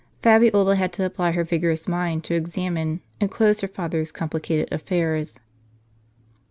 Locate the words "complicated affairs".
4.11-5.39